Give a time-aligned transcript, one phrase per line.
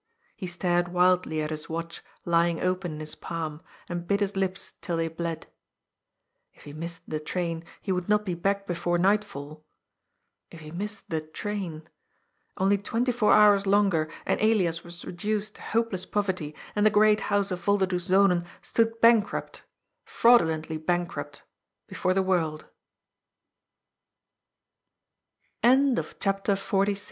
[0.35, 4.73] He stared wildly at his watch lying open in his palm, and bit his lips
[4.81, 5.45] till they bled.
[6.55, 9.63] If he missed the train, he would not be back before nightfall.
[10.49, 11.87] If he missed the train!
[12.57, 16.89] Only twenty four hours longer, and Elias was reduced to hopeless pov erty, and the
[16.89, 19.65] great house of Volderdoes Zonen stood bank rupt—
[20.07, 20.57] ^fraudule